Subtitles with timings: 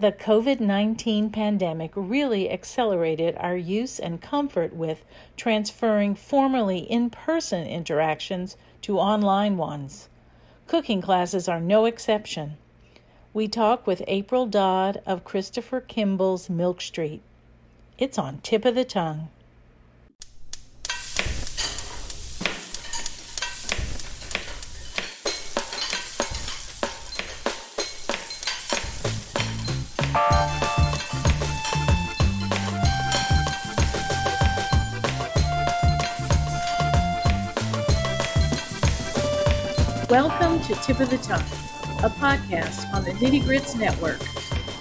[0.00, 5.04] The COVID 19 pandemic really accelerated our use and comfort with
[5.36, 10.08] transferring formerly in person interactions to online ones.
[10.66, 12.56] Cooking classes are no exception.
[13.34, 17.20] We talk with April Dodd of Christopher Kimball's Milk Street.
[17.98, 19.28] It's on tip of the tongue.
[40.90, 41.38] Tip of the Tongue,
[42.02, 44.20] a podcast on the Nitty Grits Network,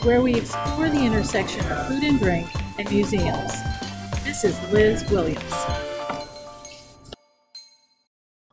[0.03, 2.47] where we explore the intersection of food and drink
[2.79, 3.51] and museums.
[4.23, 5.53] This is Liz Williams.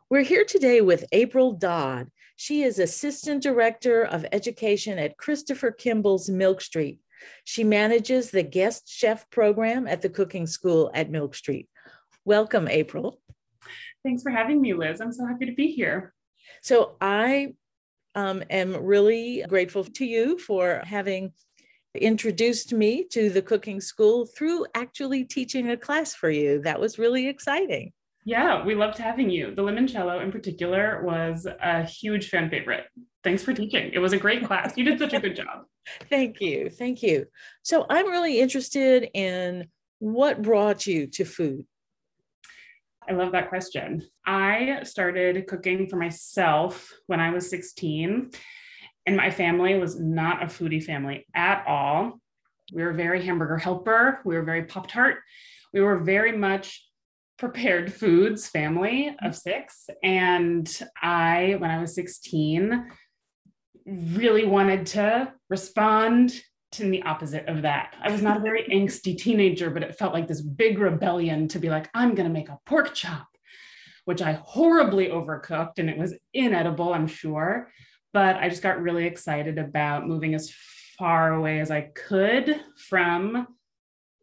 [0.07, 2.11] We're here today with April Dodd.
[2.35, 6.99] She is Assistant Director of Education at Christopher Kimball's Milk Street.
[7.43, 11.67] She manages the guest chef program at the cooking school at Milk Street.
[12.23, 13.19] Welcome, April.
[14.03, 15.01] Thanks for having me, Liz.
[15.01, 16.13] I'm so happy to be here.
[16.61, 17.53] So I
[18.15, 21.33] um, am really grateful to you for having
[21.95, 26.61] introduced me to the cooking school through actually teaching a class for you.
[26.61, 27.91] That was really exciting.
[28.25, 29.55] Yeah, we loved having you.
[29.55, 32.83] The limoncello in particular was a huge fan favorite.
[33.23, 33.91] Thanks for teaching.
[33.93, 34.73] It was a great class.
[34.75, 35.63] You did such a good job.
[36.09, 36.69] Thank you.
[36.69, 37.27] Thank you.
[37.63, 39.67] So I'm really interested in
[39.99, 41.65] what brought you to food.
[43.09, 44.03] I love that question.
[44.25, 48.31] I started cooking for myself when I was 16,
[49.05, 52.19] and my family was not a foodie family at all.
[52.73, 55.19] We were very hamburger helper, we were very Pop Tart,
[55.73, 56.83] we were very much
[57.37, 59.89] prepared foods family of six.
[60.03, 60.69] And
[61.01, 62.91] I, when I was 16,
[63.85, 66.33] really wanted to respond
[66.77, 67.95] to the opposite of that.
[68.01, 71.59] I was not a very angsty teenager, but it felt like this big rebellion to
[71.59, 73.27] be like, I'm going to make a pork chop,
[74.05, 77.71] which I horribly overcooked and it was inedible, I'm sure.
[78.13, 80.53] But I just got really excited about moving as
[80.97, 83.47] far away as I could from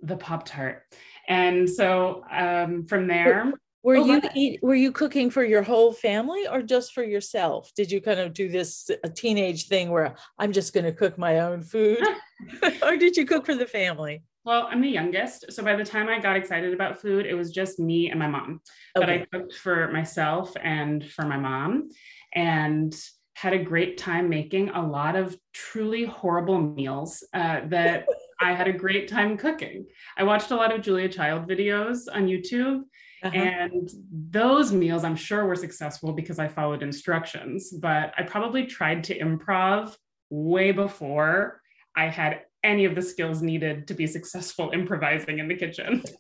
[0.01, 0.83] the Pop Tart.
[1.29, 3.53] And so um, from there,
[3.85, 7.71] were oh, you eat, were you cooking for your whole family or just for yourself?
[7.77, 11.19] Did you kind of do this a teenage thing where I'm just going to cook
[11.19, 12.03] my own food,
[12.83, 14.23] or did you cook for the family?
[14.45, 17.51] Well, I'm the youngest, so by the time I got excited about food, it was
[17.51, 18.61] just me and my mom.
[18.97, 19.07] Okay.
[19.07, 21.91] But I cooked for myself and for my mom,
[22.35, 22.95] and
[23.37, 28.07] had a great time making a lot of truly horrible meals uh, that
[28.41, 29.87] I had a great time cooking.
[30.17, 32.83] I watched a lot of Julia Child videos on YouTube
[33.25, 33.37] uh-huh.
[33.39, 33.91] And
[34.31, 39.19] those meals, I'm sure, were successful because I followed instructions, but I probably tried to
[39.19, 39.97] improv
[40.29, 41.63] way before
[41.97, 46.03] I had any of the skills needed to be successful improvising in the kitchen.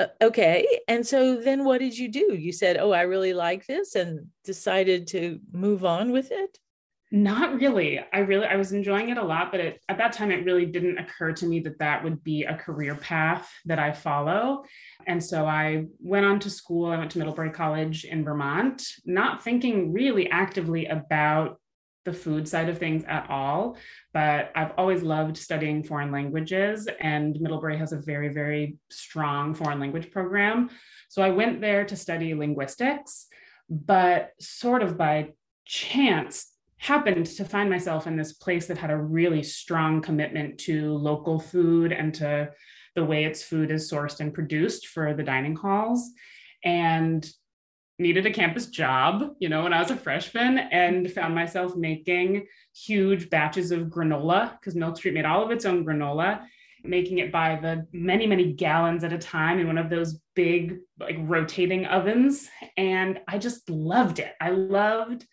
[0.00, 0.66] Uh, okay.
[0.88, 2.34] And so then what did you do?
[2.34, 6.58] You said, Oh, I really like this and decided to move on with it?
[7.14, 8.00] Not really.
[8.12, 10.66] I really I was enjoying it a lot, but it, at that time it really
[10.66, 14.64] didn't occur to me that that would be a career path that I follow.
[15.06, 16.90] And so I went on to school.
[16.90, 21.60] I went to Middlebury College in Vermont, not thinking really actively about
[22.04, 23.76] the food side of things at all,
[24.12, 29.78] but I've always loved studying foreign languages, and Middlebury has a very, very strong foreign
[29.78, 30.68] language program.
[31.08, 33.28] So I went there to study linguistics,
[33.70, 38.96] but sort of by chance happened to find myself in this place that had a
[38.96, 42.50] really strong commitment to local food and to
[42.94, 46.10] the way its food is sourced and produced for the dining halls
[46.64, 47.28] and
[47.98, 52.44] needed a campus job you know when i was a freshman and found myself making
[52.74, 56.42] huge batches of granola because milk street made all of its own granola
[56.82, 60.78] making it by the many many gallons at a time in one of those big
[60.98, 64.34] like rotating ovens and i just loved it.
[64.40, 65.24] I loved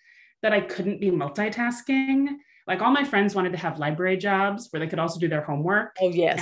[0.42, 2.28] that I couldn't be multitasking.
[2.68, 5.42] Like all my friends wanted to have library jobs where they could also do their
[5.42, 5.96] homework.
[6.02, 6.40] Oh, yes.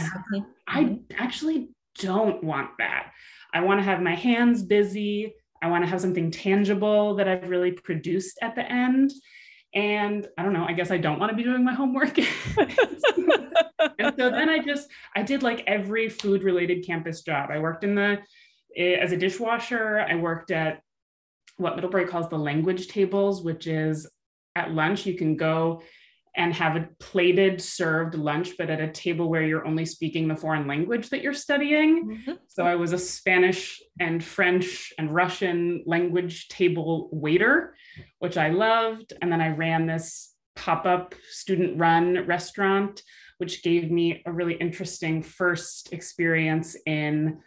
[0.67, 0.93] I, mm-hmm.
[1.17, 3.11] I actually don't want that.
[3.53, 5.33] I want to have my hands busy.
[5.61, 9.11] I want to have something tangible that I've really produced at the end.
[9.73, 12.17] And I don't know, I guess I don't want to be doing my homework.
[12.57, 17.49] and so then I just, I did like every food related campus job.
[17.51, 18.19] I worked in the,
[18.75, 20.81] eh, as a dishwasher, I worked at
[21.59, 24.09] what Middlebury calls the language tables, which is
[24.55, 25.81] at lunch, you can go
[26.35, 30.35] and have a plated served lunch, but at a table where you're only speaking the
[30.35, 32.07] foreign language that you're studying.
[32.07, 32.33] Mm-hmm.
[32.47, 37.75] So I was a Spanish and French and Russian language table waiter,
[38.19, 39.13] which I loved.
[39.21, 43.01] And then I ran this pop up student run restaurant,
[43.39, 47.39] which gave me a really interesting first experience in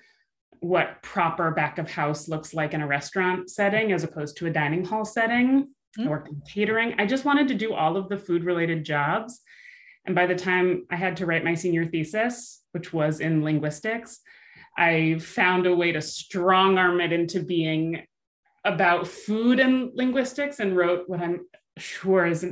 [0.63, 4.51] what proper back of house looks like in a restaurant setting as opposed to a
[4.51, 5.69] dining hall setting.
[5.99, 6.27] Mm-hmm.
[6.27, 6.95] In catering.
[6.99, 9.43] I just wanted to do all of the food related jobs.
[10.07, 14.21] And by the time I had to write my senior thesis, which was in linguistics,
[14.79, 18.07] I found a way to strong arm it into being
[18.65, 21.41] about food and linguistics and wrote what I'm
[21.77, 22.47] sure is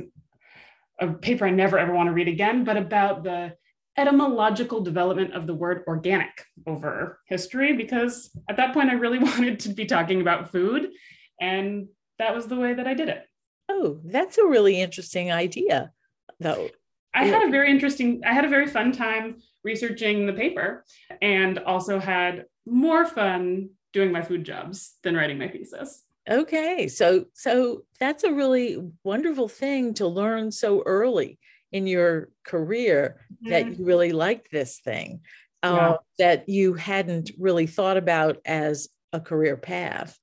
[0.99, 3.53] a paper I never ever want to read again, but about the
[3.97, 9.59] etymological development of the word organic over history, because at that point I really wanted
[9.61, 10.91] to be talking about food.
[11.39, 11.87] And
[12.19, 13.25] that was the way that I did it.
[13.69, 15.91] Oh, that's a really interesting idea,
[16.39, 16.69] though.
[17.13, 20.85] I had a very interesting, I had a very fun time researching the paper
[21.21, 26.03] and also had more fun doing my food jobs than writing my thesis.
[26.29, 26.87] Okay.
[26.87, 31.39] So so that's a really wonderful thing to learn so early
[31.71, 33.49] in your career mm-hmm.
[33.49, 35.21] that you really liked this thing
[35.63, 35.95] uh, yeah.
[36.17, 40.17] that you hadn't really thought about as a career path.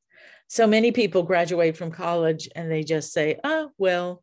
[0.48, 4.22] So many people graduate from college and they just say, "Oh, well,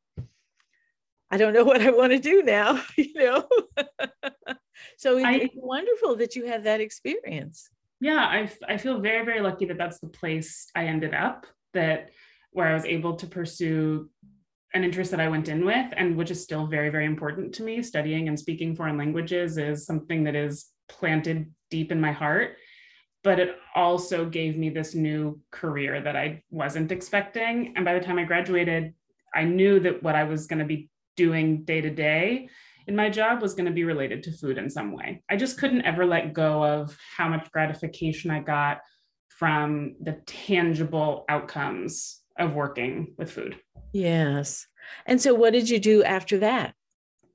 [1.30, 3.48] I don't know what I want to do now," you know.
[4.98, 7.70] so it's, I, it's wonderful that you have that experience.
[8.02, 12.10] Yeah, I, I feel very, very lucky that that's the place I ended up, that
[12.52, 14.10] where I was able to pursue
[14.76, 17.64] an interest that I went in with, and which is still very, very important to
[17.64, 17.82] me.
[17.82, 22.58] Studying and speaking foreign languages is something that is planted deep in my heart.
[23.24, 27.74] But it also gave me this new career that I wasn't expecting.
[27.76, 28.94] And by the time I graduated,
[29.34, 32.50] I knew that what I was going to be doing day to day
[32.88, 35.24] in my job was going to be related to food in some way.
[35.30, 38.82] I just couldn't ever let go of how much gratification I got
[39.30, 43.58] from the tangible outcomes of working with food.
[43.94, 44.68] Yes.
[45.06, 46.74] And so, what did you do after that?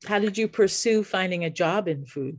[0.06, 2.38] How did you pursue finding a job in food?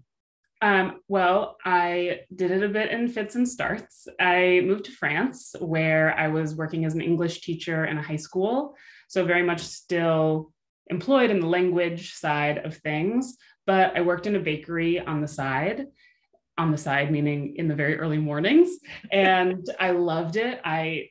[0.61, 4.07] Um, well, I did it a bit in fits and starts.
[4.19, 8.17] I moved to France where I was working as an English teacher in a high
[8.17, 8.75] school.
[9.07, 10.53] So, very much still
[10.87, 15.27] employed in the language side of things, but I worked in a bakery on the
[15.27, 15.87] side.
[16.57, 18.69] On the side, meaning in the very early mornings.
[19.11, 20.59] And I loved it.
[20.63, 21.07] I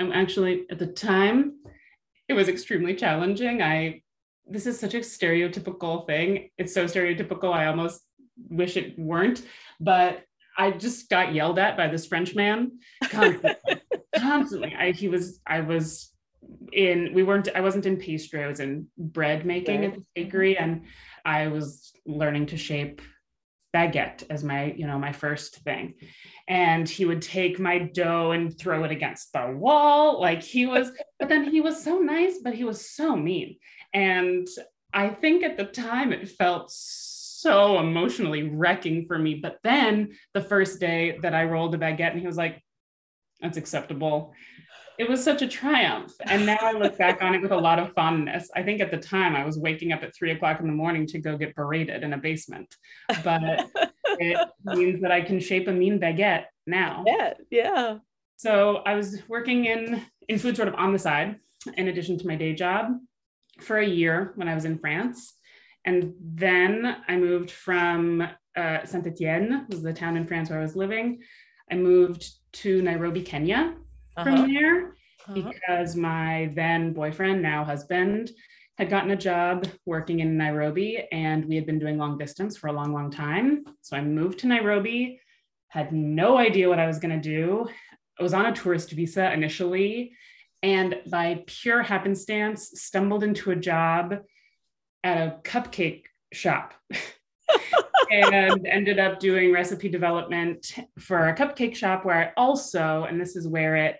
[0.00, 1.54] am actually at the time,
[2.28, 3.62] it was extremely challenging.
[3.62, 4.02] I
[4.46, 6.50] this is such a stereotypical thing.
[6.58, 7.52] It's so stereotypical.
[7.52, 8.02] I almost
[8.48, 9.42] wish it weren't,
[9.78, 10.24] but
[10.58, 13.80] I just got yelled at by this French man constantly.
[14.18, 14.74] constantly.
[14.76, 16.10] I, he was, I was
[16.72, 19.90] in we weren't i wasn't in pastry i was in bread making right.
[19.90, 20.82] at the bakery and
[21.24, 23.02] i was learning to shape
[23.74, 25.94] baguette as my you know my first thing.
[26.48, 30.20] And he would take my dough and throw it against the wall.
[30.20, 33.56] Like he was but then he was so nice but he was so mean.
[33.92, 34.48] And
[34.92, 39.36] i think at the time it felt so emotionally wrecking for me.
[39.36, 42.62] But then the first day that i rolled a baguette and he was like
[43.40, 44.34] that's acceptable
[45.00, 46.12] it was such a triumph.
[46.26, 48.50] And now I look back on it with a lot of fondness.
[48.54, 51.06] I think at the time I was waking up at three o'clock in the morning
[51.06, 52.76] to go get berated in a basement,
[53.24, 53.40] but
[54.18, 57.04] it means that I can shape a mean baguette now.
[57.06, 57.96] Yeah, yeah.
[58.36, 61.36] So I was working in in food sort of on the side,
[61.78, 62.92] in addition to my day job,
[63.58, 65.32] for a year when I was in France,
[65.86, 70.58] and then I moved from uh, Saint Etienne, which was the town in France where
[70.58, 71.22] I was living.
[71.70, 73.76] I moved to Nairobi, Kenya,
[74.20, 74.36] uh-huh.
[74.36, 74.86] from there
[75.26, 75.34] uh-huh.
[75.34, 78.30] because my then boyfriend, now husband,
[78.78, 82.68] had gotten a job working in Nairobi and we had been doing long distance for
[82.68, 83.64] a long, long time.
[83.82, 85.20] So I moved to Nairobi,
[85.68, 87.68] had no idea what I was going to do.
[88.18, 90.12] I was on a tourist visa initially,
[90.62, 94.16] and by pure happenstance, stumbled into a job
[95.04, 96.74] at a cupcake shop.
[98.10, 103.36] and ended up doing recipe development for a cupcake shop where I also, and this
[103.36, 103.96] is where it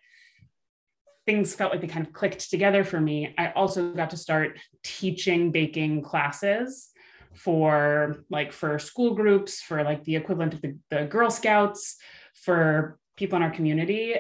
[1.30, 3.32] things felt like they kind of clicked together for me.
[3.38, 6.88] I also got to start teaching baking classes
[7.34, 11.96] for like for school groups, for like the equivalent of the, the Girl Scouts,
[12.34, 14.16] for people in our community.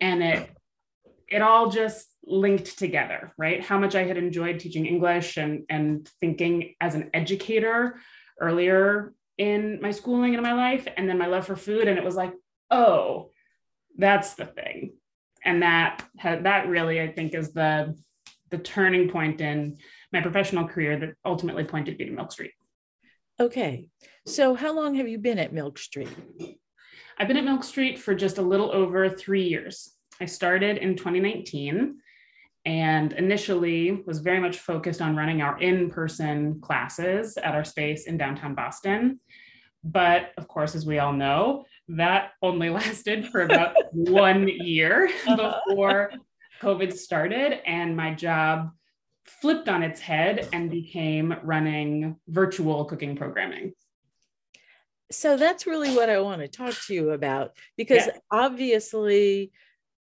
[0.00, 0.48] And it
[1.26, 3.60] it all just linked together, right?
[3.60, 7.98] How much I had enjoyed teaching English and, and thinking as an educator
[8.40, 11.88] earlier in my schooling and in my life, and then my love for food.
[11.88, 12.32] And it was like,
[12.70, 13.30] oh,
[13.96, 14.92] that's the thing
[15.44, 17.96] and that that really I think is the
[18.50, 19.78] the turning point in
[20.12, 22.52] my professional career that ultimately pointed me to Milk Street.
[23.40, 23.86] Okay,
[24.26, 26.14] so how long have you been at Milk Street?
[27.18, 29.92] I've been at Milk Street for just a little over three years.
[30.20, 31.98] I started in 2019
[32.64, 38.18] and initially was very much focused on running our in-person classes at our space in
[38.18, 39.20] downtown Boston.
[39.84, 45.60] But of course, as we all know, that only lasted for about one year uh-huh.
[45.66, 46.12] before
[46.60, 48.70] COVID started, and my job
[49.24, 53.72] flipped on its head and became running virtual cooking programming.
[55.10, 58.18] So that's really what I want to talk to you about because yeah.
[58.30, 59.52] obviously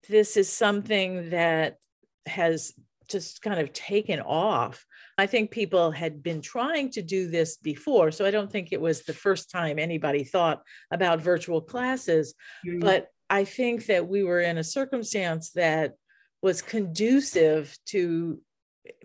[0.09, 1.77] this is something that
[2.25, 2.73] has
[3.07, 4.85] just kind of taken off.
[5.17, 8.11] I think people had been trying to do this before.
[8.11, 12.33] So I don't think it was the first time anybody thought about virtual classes.
[12.67, 12.79] Mm-hmm.
[12.79, 15.93] But I think that we were in a circumstance that
[16.41, 18.41] was conducive to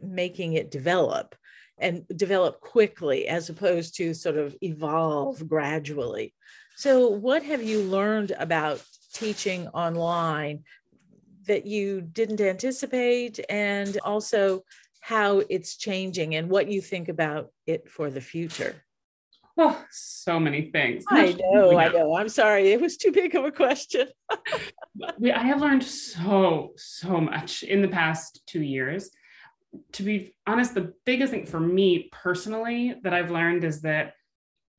[0.03, 1.35] making it develop
[1.79, 6.35] and develop quickly as opposed to sort of evolve gradually.
[6.77, 8.83] So, what have you learned about
[9.15, 10.65] teaching online
[11.47, 14.63] that you didn't anticipate, and also
[15.01, 18.85] how it's changing and what you think about it for the future?
[19.57, 21.05] Oh, so many things.
[21.11, 22.15] I know, I know.
[22.15, 22.73] I'm sorry.
[22.73, 24.09] It was too big of a question.
[24.31, 29.11] I have learned so, so much in the past two years.
[29.93, 34.15] To be honest, the biggest thing for me personally that I've learned is that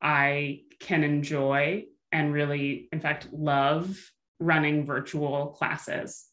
[0.01, 6.25] I can enjoy and really, in fact, love running virtual classes.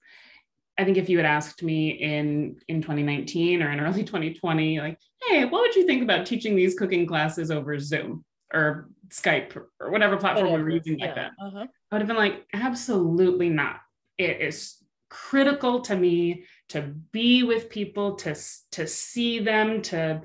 [0.78, 4.98] I think if you had asked me in in 2019 or in early 2020, like,
[5.26, 9.90] hey, what would you think about teaching these cooking classes over Zoom or Skype or
[9.90, 11.32] whatever platform we were using like that?
[11.42, 11.66] Uh-huh.
[11.90, 13.80] I would have been like, absolutely not.
[14.18, 14.76] It is
[15.10, 18.36] critical to me to be with people, to
[18.72, 20.22] to see them, to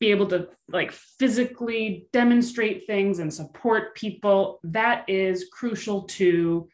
[0.00, 4.58] be able to like physically demonstrate things and support people.
[4.64, 6.70] That is crucial to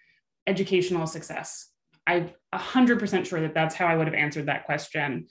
[0.46, 1.70] educational success
[2.06, 5.26] I'm 100% sure that that's how I would have answered that question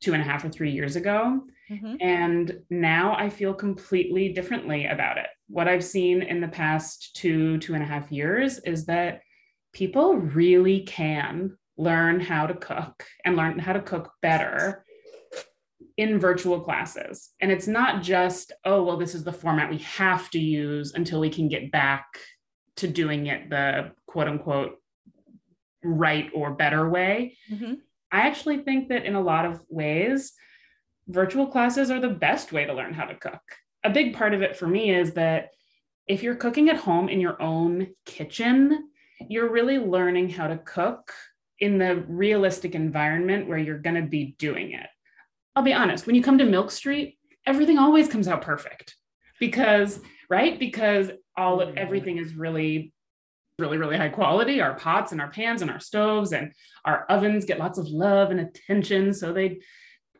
[0.00, 1.42] two and a half or three years ago.
[1.70, 1.96] Mm-hmm.
[2.00, 5.28] And now I feel completely differently about it.
[5.48, 9.22] What I've seen in the past two, two and a half years is that
[9.72, 14.84] people really can learn how to cook and learn how to cook better
[15.96, 17.30] in virtual classes.
[17.40, 21.20] And it's not just, oh, well, this is the format we have to use until
[21.20, 22.06] we can get back
[22.76, 24.76] to doing it the quote unquote
[25.84, 27.36] right or better way.
[27.50, 27.74] Mm-hmm.
[28.10, 30.32] I actually think that in a lot of ways,
[31.08, 33.42] virtual classes are the best way to learn how to cook.
[33.84, 35.50] A big part of it for me is that
[36.06, 38.90] if you're cooking at home in your own kitchen,
[39.28, 41.12] you're really learning how to cook
[41.60, 44.86] in the realistic environment where you're going to be doing it.
[45.54, 48.96] I'll be honest, when you come to Milk Street, everything always comes out perfect
[49.38, 50.00] because,
[50.30, 50.58] right?
[50.58, 52.93] Because all of, everything is really
[53.58, 54.60] really, really high quality.
[54.60, 56.52] Our pots and our pans and our stoves and
[56.84, 59.12] our ovens get lots of love and attention.
[59.14, 59.60] So they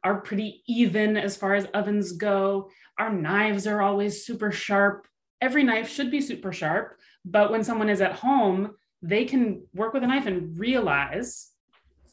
[0.02, 2.70] are pretty even as far as ovens go.
[2.98, 5.06] Our knives are always super sharp.
[5.40, 6.98] Every knife should be super sharp.
[7.24, 8.72] But when someone is at home,
[9.02, 11.50] they can work with a knife and realize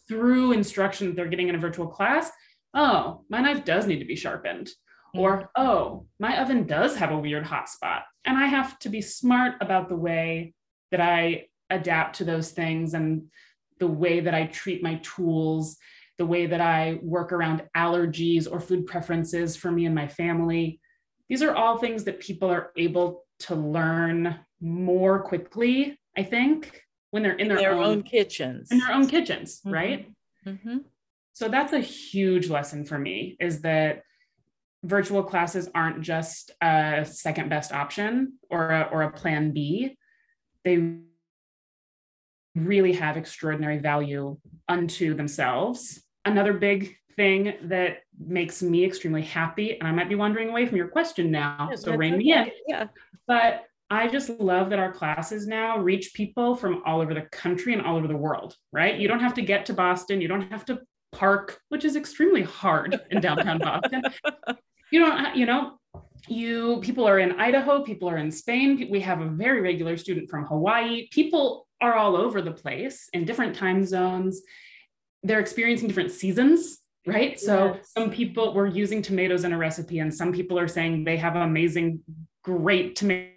[0.07, 2.31] through instruction that they're getting in a virtual class
[2.73, 4.69] oh, my knife does need to be sharpened.
[5.13, 5.47] Or, mm.
[5.57, 8.03] oh, my oven does have a weird hot spot.
[8.25, 10.53] And I have to be smart about the way
[10.91, 13.23] that I adapt to those things and
[13.79, 15.77] the way that I treat my tools,
[16.17, 20.79] the way that I work around allergies or food preferences for me and my family.
[21.29, 27.23] These are all things that people are able to learn more quickly, I think, when
[27.23, 28.71] they're in their, their own, own, kitchens.
[28.71, 29.73] In their own kitchens, mm-hmm.
[29.73, 30.11] right?
[30.45, 30.77] Mm-hmm.
[31.33, 34.03] So that's a huge lesson for me is that
[34.83, 39.97] virtual classes aren't just a second best option or a, or a plan B
[40.63, 40.97] they
[42.55, 44.37] really have extraordinary value
[44.67, 46.03] unto themselves.
[46.25, 50.77] Another big thing that makes me extremely happy, and I might be wandering away from
[50.77, 52.51] your question now, yeah, so rein me in.
[52.67, 52.87] Yeah.
[53.27, 57.73] But I just love that our classes now reach people from all over the country
[57.73, 58.97] and all over the world, right?
[58.97, 60.79] You don't have to get to Boston, you don't have to
[61.11, 64.01] park, which is extremely hard in downtown Boston.
[64.93, 65.79] You don't, you know,
[66.27, 68.87] you people are in Idaho, people are in Spain.
[68.89, 71.07] We have a very regular student from Hawaii.
[71.11, 74.41] People are all over the place in different time zones.
[75.23, 77.31] They're experiencing different seasons, right?
[77.31, 77.45] Yes.
[77.45, 81.17] So some people were using tomatoes in a recipe, and some people are saying they
[81.17, 82.01] have amazing,
[82.43, 83.29] great tomatoes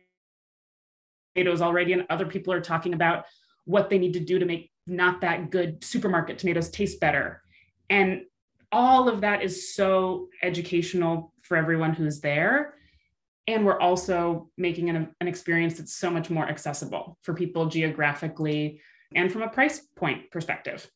[1.61, 3.25] already, and other people are talking about
[3.64, 7.43] what they need to do to make not that good supermarket tomatoes taste better.
[7.88, 8.23] And
[8.73, 12.74] all of that is so educational for everyone who's there.
[13.46, 18.80] And we're also making an, an experience that's so much more accessible for people geographically
[19.14, 20.90] and from a price point perspective.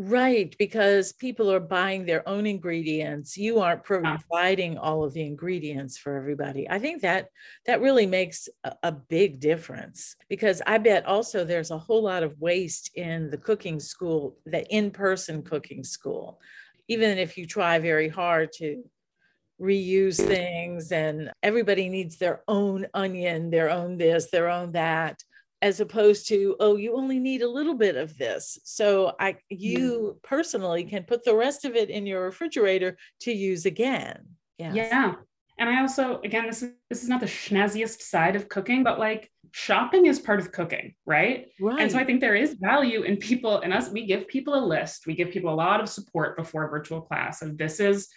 [0.00, 3.36] Right, because people are buying their own ingredients.
[3.36, 6.70] You aren't providing all of the ingredients for everybody.
[6.70, 7.30] I think that
[7.66, 12.22] that really makes a, a, big difference because I bet also there's a whole lot
[12.22, 16.40] of waste in the cooking school, the in-person cooking school.
[16.86, 18.84] Even if you try very hard to
[19.60, 25.22] reuse things and everybody needs their own onion, their own this, their own that
[25.60, 28.58] as opposed to oh you only need a little bit of this.
[28.64, 30.28] So i you hmm.
[30.28, 34.24] personally can put the rest of it in your refrigerator to use again.
[34.58, 34.74] Yes.
[34.74, 35.14] yeah.
[35.58, 38.98] And i also again this is this is not the schnazziest side of cooking but
[38.98, 41.46] like shopping is part of cooking right?
[41.60, 44.54] Right and so i think there is value in people and us we give people
[44.54, 48.08] a list we give people a lot of support before virtual class of this is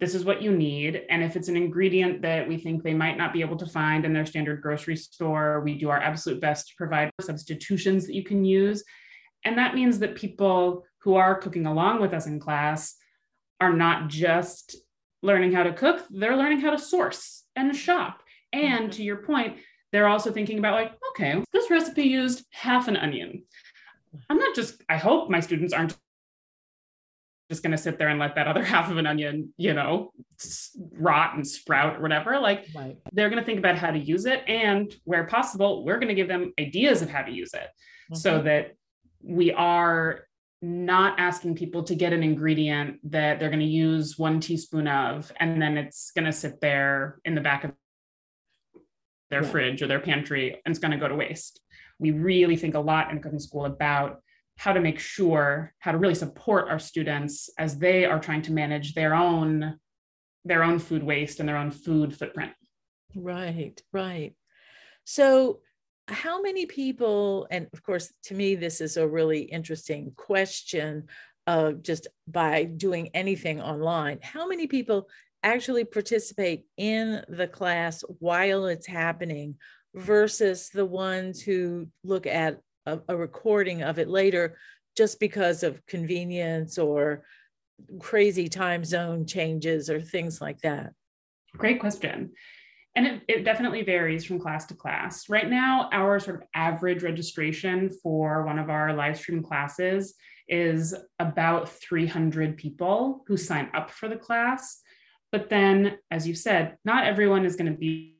[0.00, 1.02] this is what you need.
[1.10, 4.04] And if it's an ingredient that we think they might not be able to find
[4.04, 8.24] in their standard grocery store, we do our absolute best to provide substitutions that you
[8.24, 8.82] can use.
[9.44, 12.96] And that means that people who are cooking along with us in class
[13.60, 14.76] are not just
[15.22, 18.22] learning how to cook, they're learning how to source and shop.
[18.52, 18.90] And mm-hmm.
[18.90, 19.58] to your point,
[19.92, 23.42] they're also thinking about, like, okay, this recipe used half an onion.
[24.28, 25.96] I'm not just, I hope my students aren't
[27.50, 30.12] just going to sit there and let that other half of an onion, you know,
[30.92, 32.38] rot and sprout or whatever.
[32.38, 32.96] Like right.
[33.12, 34.42] they're going to think about how to use it.
[34.46, 38.14] And where possible, we're going to give them ideas of how to use it mm-hmm.
[38.14, 38.76] so that
[39.22, 40.20] we are
[40.62, 45.32] not asking people to get an ingredient that they're going to use one teaspoon of,
[45.40, 47.72] and then it's going to sit there in the back of
[49.30, 49.48] their yeah.
[49.48, 51.60] fridge or their pantry and it's going to go to waste.
[51.98, 54.22] We really think a lot in cooking school about
[54.60, 58.52] how to make sure how to really support our students as they are trying to
[58.52, 59.78] manage their own
[60.44, 62.52] their own food waste and their own food footprint.
[63.16, 64.34] Right right.
[65.04, 65.60] So
[66.08, 71.06] how many people and of course to me this is a really interesting question
[71.46, 75.08] uh, just by doing anything online how many people
[75.42, 79.54] actually participate in the class while it's happening
[79.94, 84.56] versus the ones who look at a, a recording of it later
[84.96, 87.22] just because of convenience or
[87.98, 90.92] crazy time zone changes or things like that?
[91.56, 92.32] Great question.
[92.96, 95.28] And it, it, definitely varies from class to class.
[95.28, 100.14] Right now, our sort of average registration for one of our live stream classes
[100.48, 104.80] is about 300 people who sign up for the class.
[105.30, 108.19] But then, as you said, not everyone is going to be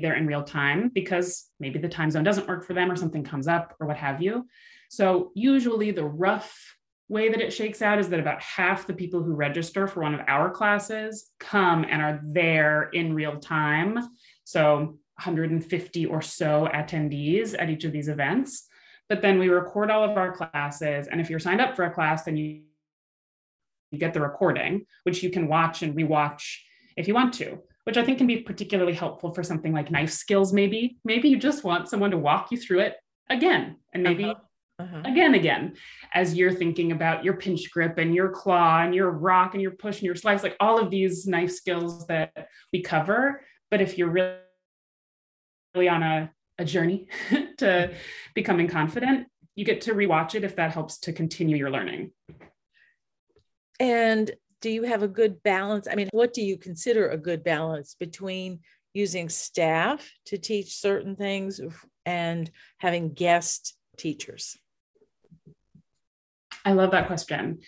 [0.00, 3.24] there in real time because maybe the time zone doesn't work for them or something
[3.24, 4.46] comes up or what have you.
[4.88, 6.76] So, usually, the rough
[7.08, 10.14] way that it shakes out is that about half the people who register for one
[10.14, 13.98] of our classes come and are there in real time.
[14.44, 18.68] So, 150 or so attendees at each of these events.
[19.08, 21.08] But then we record all of our classes.
[21.08, 22.62] And if you're signed up for a class, then you,
[23.90, 26.58] you get the recording, which you can watch and rewatch
[26.96, 30.10] if you want to which I think can be particularly helpful for something like knife
[30.10, 30.98] skills, maybe.
[31.06, 32.96] Maybe you just want someone to walk you through it
[33.30, 34.84] again and maybe uh-huh.
[34.84, 35.00] Uh-huh.
[35.06, 35.72] again, again,
[36.12, 39.70] as you're thinking about your pinch grip and your claw and your rock and your
[39.70, 43.40] push and your slice, like all of these knife skills that we cover.
[43.70, 44.34] But if you're really,
[45.74, 47.08] really on a, a journey
[47.56, 47.94] to
[48.34, 52.12] becoming confident, you get to rewatch it if that helps to continue your learning.
[53.80, 55.86] And do you have a good balance?
[55.90, 58.60] I mean, what do you consider a good balance between
[58.94, 61.60] using staff to teach certain things
[62.04, 64.56] and having guest teachers?
[66.64, 67.60] I love that question.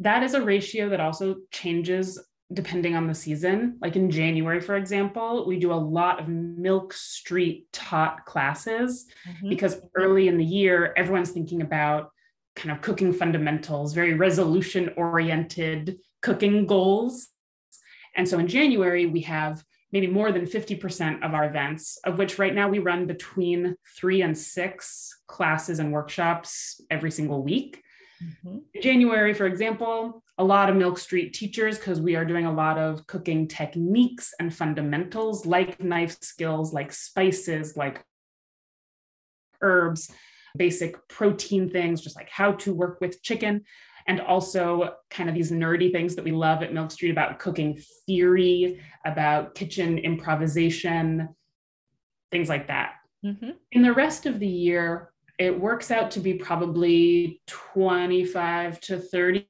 [0.00, 2.20] That is a ratio that also changes
[2.52, 3.78] depending on the season.
[3.80, 9.48] Like in January, for example, we do a lot of Milk Street taught classes mm-hmm.
[9.48, 12.10] because early in the year, everyone's thinking about
[12.56, 17.28] kind of cooking fundamentals, very resolution oriented cooking goals.
[18.16, 22.38] And so in January, we have maybe more than 50% of our events, of which
[22.38, 27.82] right now we run between three and six classes and workshops every single week.
[28.22, 28.58] Mm-hmm.
[28.74, 32.52] In January, for example, a lot of Milk Street teachers, because we are doing a
[32.52, 38.02] lot of cooking techniques and fundamentals like knife skills, like spices, like
[39.60, 40.10] herbs,
[40.56, 43.62] basic protein things, just like how to work with chicken
[44.06, 47.80] and also kind of these nerdy things that we love at Milk Street about cooking
[48.06, 51.28] theory, about kitchen improvisation,
[52.30, 52.94] things like that.
[53.24, 53.50] Mm-hmm.
[53.72, 59.46] In the rest of the year, it works out to be probably 25 to 30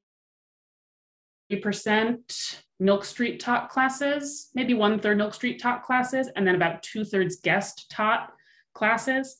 [1.60, 6.82] percent Milk Street taught classes, maybe one third Milk Street taught classes, and then about
[6.82, 8.32] two thirds guest taught
[8.74, 9.36] classes.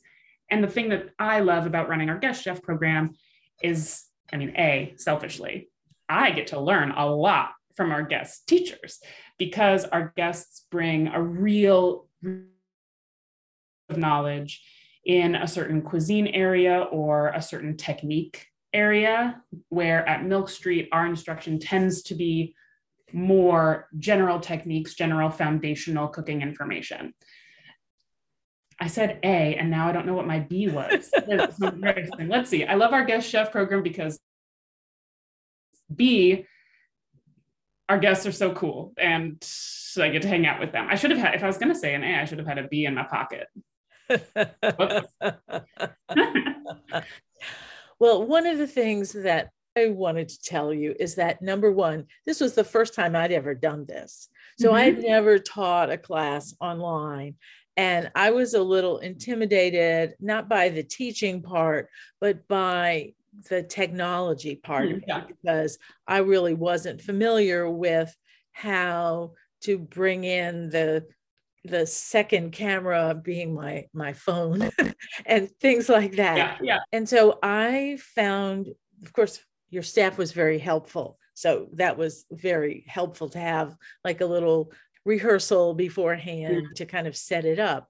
[0.51, 3.15] And the thing that I love about running our guest chef program
[3.63, 5.69] is I mean, A, selfishly,
[6.09, 9.01] I get to learn a lot from our guest teachers
[9.39, 12.07] because our guests bring a real
[13.89, 14.63] of knowledge
[15.05, 21.07] in a certain cuisine area or a certain technique area, where at Milk Street, our
[21.07, 22.55] instruction tends to be
[23.13, 27.13] more general techniques, general foundational cooking information.
[28.81, 31.11] I said A, and now I don't know what my B was.
[31.27, 32.65] Let's see.
[32.65, 34.19] I love our guest chef program because
[35.95, 36.47] B,
[37.89, 39.37] our guests are so cool and
[40.01, 40.87] I get to hang out with them.
[40.89, 42.47] I should have had, if I was going to say an A, I should have
[42.47, 43.49] had a B in my pocket.
[47.99, 52.07] well, one of the things that I wanted to tell you is that number one,
[52.27, 54.29] this was the first time I'd ever done this.
[54.59, 54.77] So mm-hmm.
[54.77, 57.37] I had never taught a class online.
[57.77, 61.89] And I was a little intimidated, not by the teaching part,
[62.21, 63.15] but by
[63.49, 65.27] the technology part it, mm-hmm.
[65.29, 68.15] because I really wasn't familiar with
[68.53, 69.33] how
[69.63, 71.07] to bring in the
[71.65, 74.71] the second camera being my my phone
[75.27, 76.37] and things like that.
[76.37, 76.79] Yeah, yeah.
[76.93, 78.69] And so I found,
[79.03, 81.19] of course, your staff was very helpful.
[81.35, 84.73] So that was very helpful to have like a little
[85.05, 87.89] rehearsal beforehand to kind of set it up.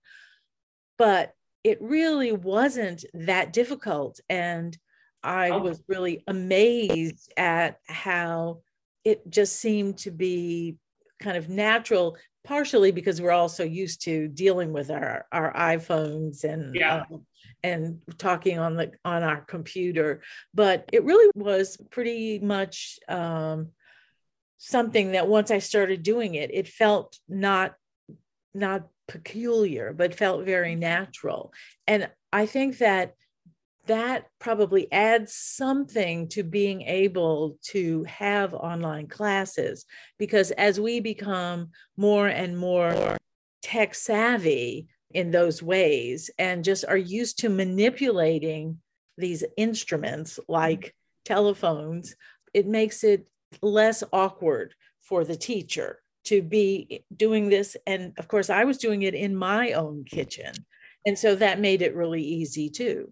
[0.99, 1.33] But
[1.65, 4.21] it really wasn't that difficult.
[4.29, 4.77] And
[5.23, 5.59] I oh.
[5.59, 8.61] was really amazed at how
[9.05, 10.77] it just seemed to be
[11.21, 16.75] kind of natural partially because we're also used to dealing with our our iPhones and
[16.75, 17.05] yeah.
[17.11, 17.25] um,
[17.63, 20.21] and talking on the on our computer
[20.53, 23.69] but it really was pretty much um,
[24.65, 27.75] something that once I started doing it it felt not
[28.55, 30.81] not peculiar but felt very mm-hmm.
[30.81, 31.53] natural.
[31.89, 33.15] And I think that
[33.87, 39.85] that probably adds something to being able to have online classes
[40.17, 43.17] because as we become more and more
[43.63, 48.79] tech savvy in those ways and just are used to manipulating
[49.19, 51.35] these instruments like mm-hmm.
[51.35, 52.15] telephones
[52.55, 53.27] it makes it
[53.61, 59.03] less awkward for the teacher to be doing this and of course i was doing
[59.03, 60.53] it in my own kitchen
[61.05, 63.11] and so that made it really easy too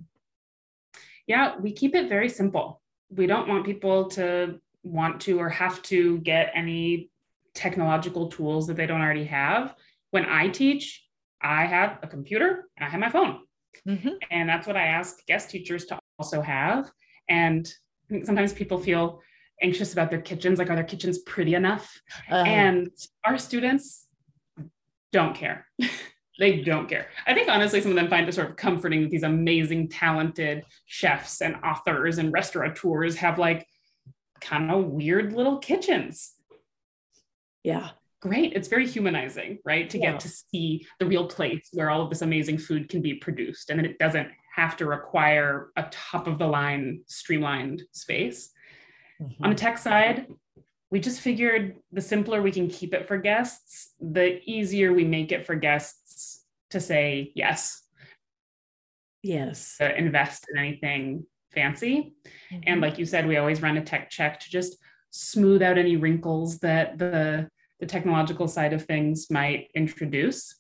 [1.31, 2.83] yeah, we keep it very simple.
[3.09, 7.11] We don't want people to want to or have to get any
[7.55, 9.77] technological tools that they don't already have.
[10.11, 11.05] When I teach,
[11.41, 13.43] I have a computer and I have my phone.
[13.87, 14.09] Mm-hmm.
[14.33, 16.91] And that's what I ask guest teachers to also have.
[17.29, 17.73] And
[18.25, 19.23] sometimes people feel
[19.63, 22.01] anxious about their kitchens like, are their kitchens pretty enough?
[22.31, 22.91] Uh, and
[23.25, 24.07] our students
[25.13, 25.67] don't care.
[26.41, 27.09] They don't care.
[27.27, 30.65] I think honestly, some of them find it sort of comforting that these amazing, talented
[30.87, 33.67] chefs and authors and restaurateurs have like
[34.41, 36.33] kind of weird little kitchens.
[37.63, 37.91] Yeah.
[38.23, 38.55] Great.
[38.55, 39.89] It's very humanizing, right?
[39.91, 40.13] To yeah.
[40.13, 43.69] get to see the real place where all of this amazing food can be produced
[43.69, 48.51] and that it doesn't have to require a top of the line, streamlined space.
[49.21, 49.45] Mm-hmm.
[49.45, 50.27] On the tech side,
[50.91, 55.31] we just figured the simpler we can keep it for guests, the easier we make
[55.31, 57.83] it for guests to say yes.
[59.23, 59.77] Yes.
[59.79, 62.15] To invest in anything fancy.
[62.53, 62.63] Mm-hmm.
[62.67, 64.77] And like you said, we always run a tech check to just
[65.11, 67.49] smooth out any wrinkles that the,
[67.81, 70.57] the technological side of things might introduce.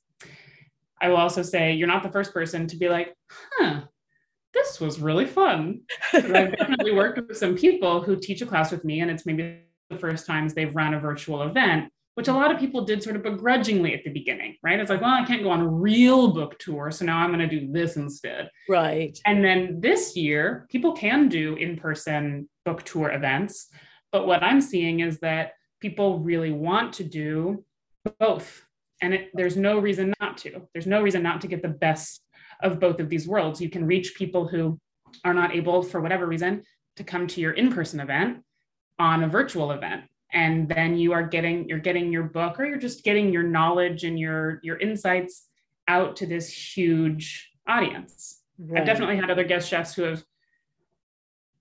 [1.00, 3.82] I will also say you're not the first person to be like, huh,
[4.60, 5.80] this was really fun.
[6.12, 9.60] I've definitely worked with some people who teach a class with me, and it's maybe
[9.88, 13.16] the first times they've run a virtual event, which a lot of people did sort
[13.16, 14.78] of begrudgingly at the beginning, right?
[14.78, 17.48] It's like, well, I can't go on a real book tour, so now I'm going
[17.48, 18.50] to do this instead.
[18.68, 19.18] Right.
[19.26, 23.68] And then this year, people can do in person book tour events.
[24.12, 27.64] But what I'm seeing is that people really want to do
[28.18, 28.66] both.
[29.02, 30.68] And it, there's no reason not to.
[30.74, 32.22] There's no reason not to get the best
[32.62, 33.60] of both of these worlds.
[33.60, 34.78] You can reach people who
[35.24, 36.62] are not able, for whatever reason,
[36.96, 38.44] to come to your in person event
[38.98, 40.02] on a virtual event.
[40.32, 44.04] And then you are getting you're getting your book or you're just getting your knowledge
[44.04, 45.48] and your your insights
[45.88, 48.42] out to this huge audience.
[48.58, 48.80] Right.
[48.80, 50.22] i've definitely had other guest chefs who have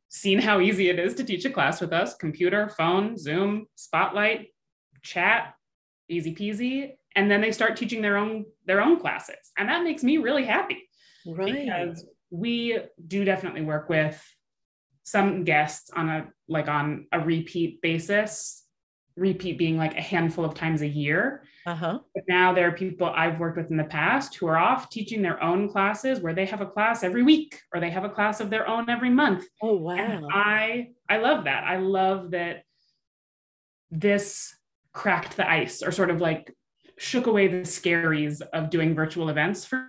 [0.10, 2.16] seen how easy it is to teach a class with us.
[2.16, 4.50] Computer phone zoom spotlight
[5.02, 5.56] chat
[6.10, 6.96] easy peasy.
[7.16, 9.52] And then they start teaching their own their own classes.
[9.58, 10.89] And that makes me really happy
[11.36, 14.22] right because we do definitely work with
[15.04, 18.66] some guests on a like on a repeat basis
[19.20, 21.44] repeat being like a handful of times a year.
[21.66, 22.00] Uh-huh.
[22.16, 25.22] But now there are people I've worked with in the past who are off teaching
[25.22, 28.40] their own classes where they have a class every week or they have a class
[28.40, 29.46] of their own every month.
[29.62, 29.96] Oh wow.
[29.96, 31.64] And I I love that.
[31.66, 32.64] I love that
[33.92, 34.56] this
[34.94, 36.56] cracked the ice or sort of like
[36.98, 39.88] shook away the scaries of doing virtual events for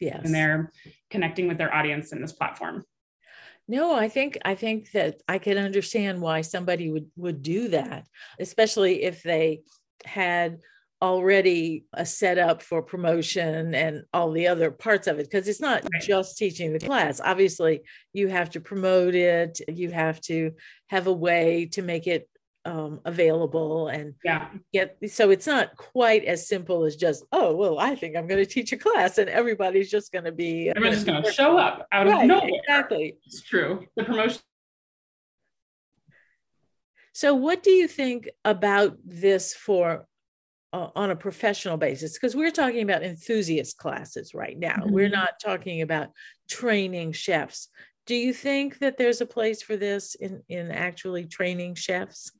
[0.00, 0.20] yes.
[0.24, 0.72] and they're
[1.10, 2.84] connecting with their audience in this platform.
[3.68, 8.06] No, I think I think that I can understand why somebody would would do that,
[8.38, 9.62] especially if they
[10.04, 10.58] had
[11.02, 15.82] already a setup for promotion and all the other parts of it because it's not
[16.00, 17.82] just teaching the class obviously
[18.14, 20.52] you have to promote it you have to
[20.86, 22.26] have a way to make it
[22.66, 24.48] um, available and yeah.
[24.72, 28.44] get so it's not quite as simple as just oh well i think i'm going
[28.44, 31.86] to teach a class and everybody's just going to be just going to show up
[31.92, 32.50] out right, of nowhere.
[32.52, 33.16] exactly.
[33.24, 33.86] It's true.
[33.96, 34.40] The promotion.
[37.12, 40.06] So what do you think about this for
[40.72, 42.14] uh, on a professional basis?
[42.14, 44.76] Because we're talking about enthusiast classes right now.
[44.76, 44.92] Mm-hmm.
[44.92, 46.08] we're not talking about
[46.48, 47.68] training chefs.
[48.06, 52.32] Do you think that there's a place for this in in actually training chefs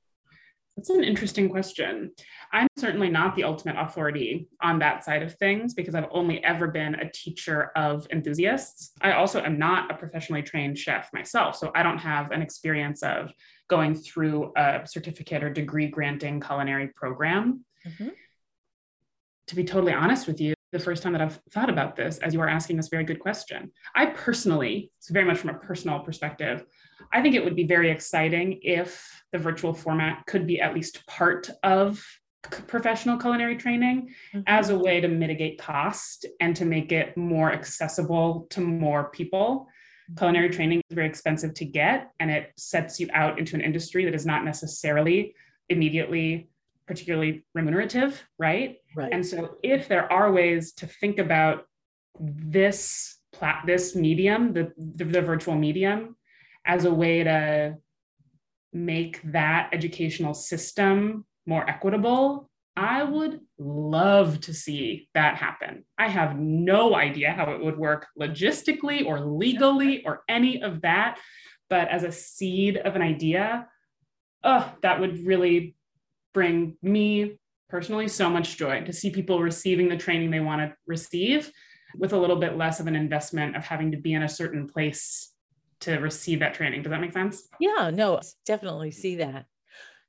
[0.77, 2.11] that's an interesting question.
[2.53, 6.69] I'm certainly not the ultimate authority on that side of things because I've only ever
[6.69, 8.93] been a teacher of enthusiasts.
[9.01, 13.03] I also am not a professionally trained chef myself, so I don't have an experience
[13.03, 13.33] of
[13.69, 17.65] going through a certificate or degree granting culinary program.
[17.87, 18.09] Mm-hmm.
[19.49, 22.35] To be totally honest with you, the first time that I've thought about this as
[22.35, 23.71] you are asking this very good question.
[23.95, 26.65] I personally, it's very much from a personal perspective,
[27.12, 31.07] I think it would be very exciting if the virtual format could be at least
[31.07, 32.05] part of
[32.43, 34.41] professional culinary training mm-hmm.
[34.47, 39.67] as a way to mitigate cost and to make it more accessible to more people.
[40.11, 40.19] Mm-hmm.
[40.19, 44.05] Culinary training is very expensive to get, and it sets you out into an industry
[44.05, 45.35] that is not necessarily
[45.69, 46.49] immediately
[46.87, 48.77] particularly remunerative, right?
[48.96, 49.12] Right.
[49.12, 51.64] And so, if there are ways to think about
[52.18, 56.16] this plat this medium, the, the, the virtual medium,
[56.64, 57.77] as a way to
[58.72, 65.85] make that educational system more equitable, I would love to see that happen.
[65.96, 71.18] I have no idea how it would work logistically or legally or any of that.
[71.70, 73.66] But as a seed of an idea,
[74.44, 75.76] oh, that would really
[76.37, 77.38] bring me
[77.70, 81.51] personally so much joy to see people receiving the training they want to receive
[81.96, 84.68] with a little bit less of an investment of having to be in a certain
[84.68, 85.33] place
[85.81, 86.83] to receive that training.
[86.83, 87.49] Does that make sense?
[87.59, 89.46] Yeah, no, definitely see that.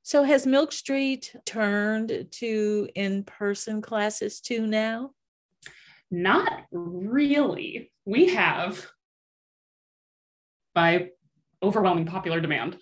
[0.02, 5.12] So has Milk Street turned to in-person classes too now?
[6.10, 7.90] Not really.
[8.04, 8.86] We have,
[10.74, 11.08] by
[11.62, 12.76] overwhelming popular demand,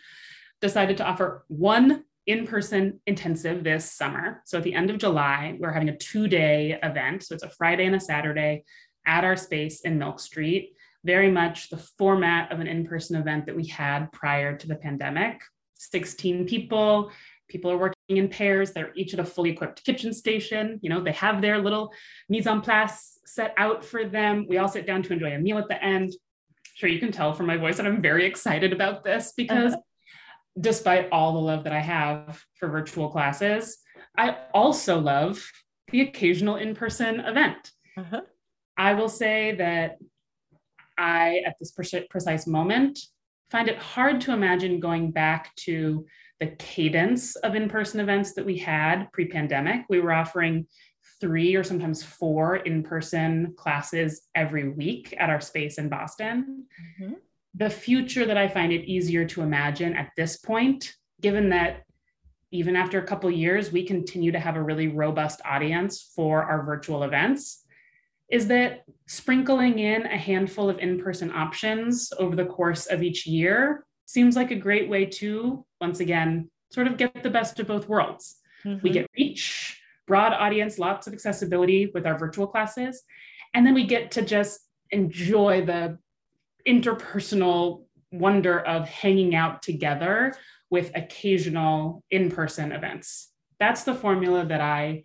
[0.60, 4.42] decided to offer one in-person intensive this summer.
[4.44, 7.22] So at the end of July, we're having a two-day event.
[7.22, 8.64] So it's a Friday and a Saturday
[9.06, 13.46] at our space in Milk Street very much the format of an in person event
[13.46, 15.40] that we had prior to the pandemic
[15.74, 17.12] 16 people.
[17.48, 18.72] People are working in pairs.
[18.72, 20.80] They're each at a fully equipped kitchen station.
[20.82, 21.92] You know, they have their little
[22.28, 24.46] mise en place set out for them.
[24.48, 26.12] We all sit down to enjoy a meal at the end.
[26.74, 29.82] Sure, you can tell from my voice that I'm very excited about this because uh-huh.
[30.58, 33.78] Despite all the love that I have for virtual classes,
[34.16, 35.44] I also love
[35.90, 37.70] the occasional in person event.
[37.96, 38.22] Uh-huh.
[38.76, 39.98] I will say that
[40.98, 41.72] I, at this
[42.10, 42.98] precise moment,
[43.50, 46.06] find it hard to imagine going back to
[46.40, 49.84] the cadence of in person events that we had pre pandemic.
[49.88, 50.66] We were offering
[51.20, 56.66] three or sometimes four in person classes every week at our space in Boston.
[57.00, 57.14] Mm-hmm.
[57.56, 61.82] The future that I find it easier to imagine at this point, given that
[62.50, 66.64] even after a couple years, we continue to have a really robust audience for our
[66.64, 67.64] virtual events
[68.28, 73.26] is that sprinkling in a handful of in person options over the course of each
[73.26, 77.66] year seems like a great way to, once again, sort of get the best of
[77.66, 78.36] both worlds.
[78.64, 78.82] Mm-hmm.
[78.82, 83.02] We get reach, broad audience, lots of accessibility with our virtual classes.
[83.54, 85.98] And then we get to just enjoy the
[86.66, 90.34] interpersonal wonder of hanging out together
[90.70, 93.30] with occasional in person events.
[93.58, 95.04] That's the formula that I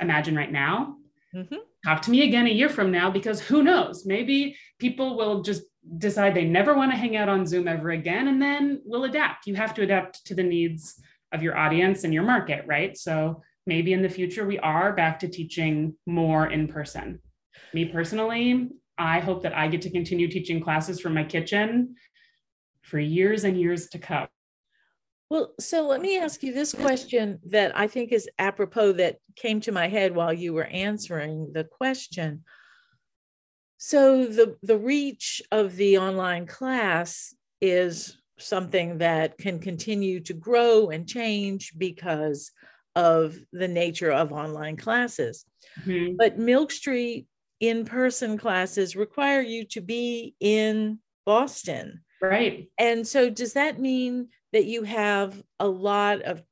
[0.00, 0.96] imagine right now.
[1.34, 1.56] Mm-hmm.
[1.84, 4.06] Talk to me again a year from now because who knows?
[4.06, 5.62] Maybe people will just
[5.98, 9.46] decide they never want to hang out on zoom ever again and then we'll adapt.
[9.46, 11.00] You have to adapt to the needs
[11.32, 12.96] of your audience and your market right?
[12.96, 17.20] So maybe in the future we are back to teaching more in person.
[17.74, 21.94] Me personally i hope that i get to continue teaching classes from my kitchen
[22.82, 24.28] for years and years to come
[25.30, 29.60] Well, so let me ask you this question that I think is apropos that came
[29.62, 32.44] to my head while you were answering the question.
[33.78, 40.90] So the the reach of the online class is something that can continue to grow
[40.90, 42.52] and change because
[42.94, 45.46] of the nature of online classes.
[45.86, 46.16] Mm-hmm.
[46.18, 47.26] But Milk Street
[47.62, 52.02] in person classes require you to be in Boston.
[52.20, 52.68] Right.
[52.76, 56.42] And so, does that mean that you have a lot of,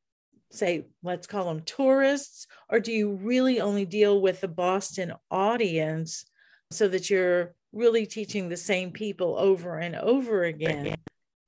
[0.52, 6.24] say, let's call them tourists, or do you really only deal with the Boston audience
[6.70, 10.94] so that you're really teaching the same people over and over again,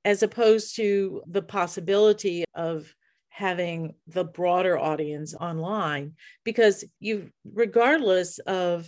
[0.03, 2.93] as opposed to the possibility of
[3.29, 8.87] having the broader audience online because you regardless of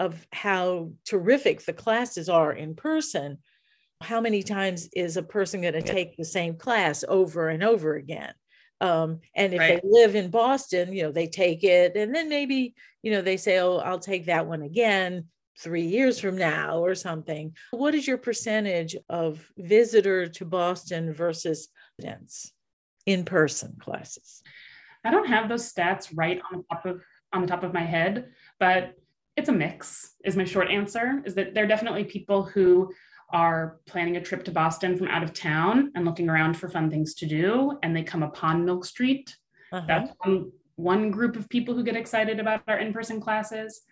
[0.00, 3.38] of how terrific the classes are in person
[4.02, 7.96] how many times is a person going to take the same class over and over
[7.96, 8.32] again?
[8.80, 9.82] Um, and if right.
[9.82, 13.36] they live in boston you know they take it and then maybe you know they
[13.36, 15.26] say oh i'll take that one again
[15.58, 17.54] three years from now or something.
[17.70, 22.52] What is your percentage of visitor to boston versus students
[23.04, 24.42] in person classes?
[25.04, 27.84] I don't have those stats right on the top of on the top of my
[27.84, 28.94] head but
[29.36, 32.92] it's a mix is my short answer is that there are definitely people who
[33.32, 36.90] are planning a trip to Boston from out of town and looking around for fun
[36.90, 39.36] things to do, and they come upon Milk Street.
[39.72, 39.86] Uh-huh.
[39.86, 43.82] That's one, one group of people who get excited about our in person classes.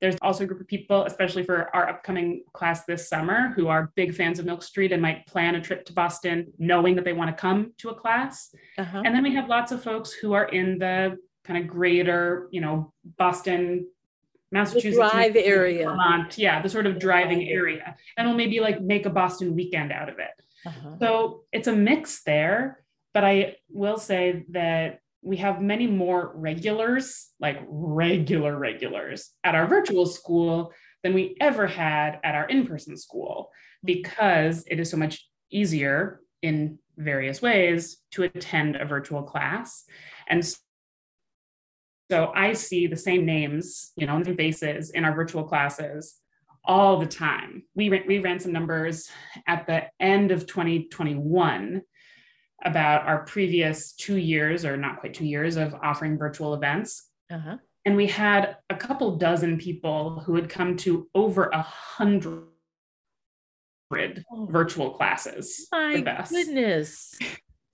[0.00, 3.92] There's also a group of people, especially for our upcoming class this summer, who are
[3.96, 7.12] big fans of Milk Street and might plan a trip to Boston knowing that they
[7.12, 8.54] want to come to a class.
[8.78, 9.02] Uh-huh.
[9.04, 12.60] And then we have lots of folks who are in the kind of greater, you
[12.60, 13.86] know, Boston,
[14.50, 18.80] Massachusetts, the drive area, Vermont, yeah, the sort of driving area, and we'll maybe like
[18.80, 20.30] make a Boston weekend out of it.
[20.66, 20.96] Uh-huh.
[20.98, 22.82] So it's a mix there,
[23.14, 29.66] but I will say that we have many more regulars, like regular regulars, at our
[29.66, 33.50] virtual school than we ever had at our in-person school
[33.84, 39.84] because it is so much easier in various ways to attend a virtual class.
[40.28, 40.44] And
[42.10, 46.16] so I see the same names, you know, and faces in our virtual classes
[46.64, 47.64] all the time.
[47.74, 49.10] We, we ran some numbers
[49.46, 51.82] at the end of 2021
[52.64, 57.08] about our previous two years, or not quite two years, of offering virtual events.
[57.30, 57.56] Uh-huh.
[57.84, 62.44] And we had a couple dozen people who had come to over a hundred
[63.90, 65.68] virtual classes.
[65.72, 65.94] My
[66.30, 67.18] goodness.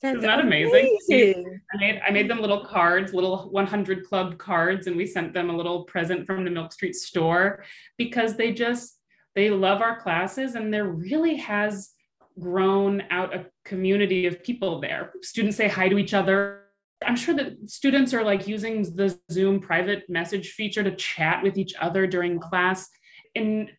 [0.04, 0.98] That's Isn't that amazing?
[1.08, 1.60] amazing?
[1.72, 5.48] I made I made them little cards, little 100 club cards, and we sent them
[5.48, 7.64] a little present from the Milk Street store
[7.96, 9.00] because they just
[9.34, 11.92] they love our classes, and there really has
[12.38, 15.14] grown out a community of people there.
[15.22, 16.64] Students say hi to each other.
[17.06, 21.56] I'm sure that students are like using the Zoom private message feature to chat with
[21.56, 22.90] each other during class.
[23.34, 23.70] In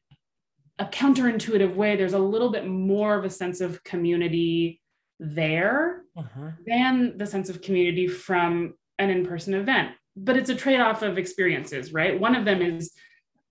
[0.79, 4.81] a counterintuitive way, there's a little bit more of a sense of community
[5.19, 6.51] there uh-huh.
[6.65, 11.93] than the sense of community from an in-person event but it's a trade-off of experiences
[11.93, 12.91] right one of them is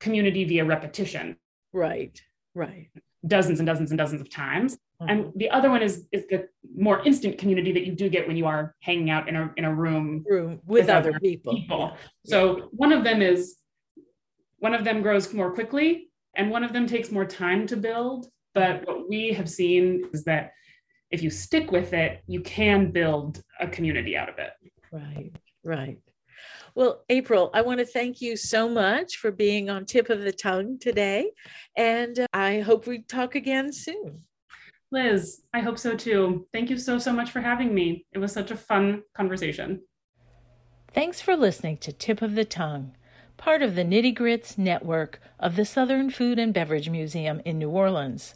[0.01, 1.37] community via repetition
[1.73, 2.21] right
[2.55, 2.91] right
[3.27, 5.07] dozens and dozens and dozens of times uh-huh.
[5.11, 6.47] and the other one is is the
[6.77, 9.65] more instant community that you do get when you are hanging out in a in
[9.65, 11.91] a room, room with, with other, other people, people.
[11.93, 11.97] Yeah.
[12.25, 12.65] so yeah.
[12.73, 13.57] one of them is
[14.59, 18.27] one of them grows more quickly and one of them takes more time to build
[18.55, 20.53] but what we have seen is that
[21.15, 24.51] if you stick with it, you can build a community out of it.
[24.91, 25.31] Right,
[25.63, 25.99] right.
[26.75, 30.33] Well, April, I want to thank you so much for being on Tip of the
[30.33, 31.31] Tongue today.
[31.77, 34.23] And uh, I hope we talk again soon.
[34.91, 36.49] Liz, I hope so too.
[36.53, 38.07] Thank you so, so much for having me.
[38.13, 39.83] It was such a fun conversation.
[40.93, 42.97] Thanks for listening to Tip of the Tongue,
[43.37, 47.71] part of the Nitty Grits network of the Southern Food and Beverage Museum in New
[47.71, 48.35] Orleans.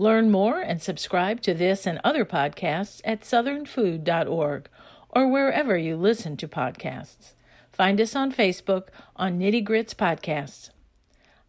[0.00, 4.66] Learn more and subscribe to this and other podcasts at southernfood.org
[5.10, 7.34] or wherever you listen to podcasts.
[7.70, 8.84] Find us on Facebook
[9.14, 10.70] on Nitty Grits Podcasts.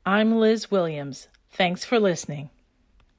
[0.05, 1.29] I'm Liz Williams.
[1.49, 2.49] Thanks for listening.